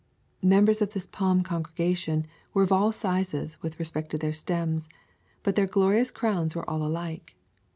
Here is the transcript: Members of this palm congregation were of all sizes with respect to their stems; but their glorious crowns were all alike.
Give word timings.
Members 0.41 0.81
of 0.81 0.93
this 0.93 1.05
palm 1.05 1.43
congregation 1.43 2.25
were 2.55 2.63
of 2.63 2.71
all 2.71 2.91
sizes 2.91 3.61
with 3.61 3.77
respect 3.77 4.09
to 4.09 4.17
their 4.17 4.33
stems; 4.33 4.89
but 5.43 5.55
their 5.55 5.67
glorious 5.67 6.09
crowns 6.09 6.55
were 6.55 6.67
all 6.67 6.81
alike. 6.83 7.35